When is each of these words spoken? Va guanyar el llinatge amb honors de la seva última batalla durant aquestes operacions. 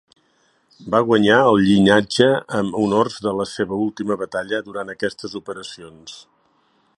Va 0.93 1.01
guanyar 1.09 1.35
el 1.49 1.59
llinatge 1.67 2.29
amb 2.61 2.79
honors 2.85 3.19
de 3.27 3.35
la 3.41 3.47
seva 3.51 3.79
última 3.85 4.19
batalla 4.23 4.63
durant 4.71 4.91
aquestes 4.95 5.37
operacions. 5.43 6.19